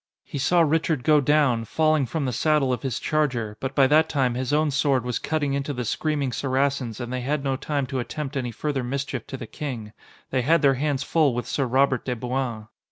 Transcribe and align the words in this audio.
He 0.23 0.39
saw 0.39 0.61
Richard 0.61 1.03
go 1.03 1.21
down, 1.21 1.63
falling 1.65 2.07
from 2.07 2.25
the 2.25 2.33
saddle 2.33 2.73
of 2.73 2.81
his 2.81 2.97
charger, 2.99 3.55
but 3.59 3.75
by 3.75 3.85
that 3.85 4.09
time 4.09 4.33
his 4.33 4.51
own 4.51 4.71
sword 4.71 5.05
was 5.05 5.19
cutting 5.19 5.53
into 5.53 5.73
the 5.73 5.85
screaming 5.85 6.31
Saracens 6.31 6.99
and 6.99 7.13
they 7.13 7.21
had 7.21 7.43
no 7.43 7.55
time 7.55 7.85
to 7.85 7.99
attempt 7.99 8.35
any 8.35 8.49
further 8.49 8.83
mischief 8.83 9.27
to 9.27 9.37
the 9.37 9.45
King. 9.45 9.93
They 10.31 10.41
had 10.41 10.63
their 10.63 10.73
hands 10.73 11.03
full 11.03 11.35
with 11.35 11.45
Sir 11.45 11.67
Robert 11.67 12.03
de 12.03 12.15
Bouain. 12.15 12.65